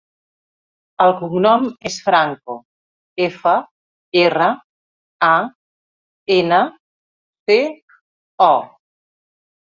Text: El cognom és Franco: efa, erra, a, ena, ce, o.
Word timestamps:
El 1.03 1.11
cognom 1.17 1.67
és 1.89 1.97
Franco: 2.05 2.55
efa, 3.25 3.53
erra, 4.23 4.49
a, 5.29 5.31
ena, 6.39 6.65
ce, 7.53 7.61
o. 8.49 8.53